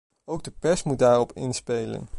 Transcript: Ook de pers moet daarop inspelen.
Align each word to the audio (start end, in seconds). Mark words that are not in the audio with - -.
Ook 0.25 0.43
de 0.43 0.51
pers 0.51 0.83
moet 0.83 0.99
daarop 0.99 1.31
inspelen. 1.33 2.09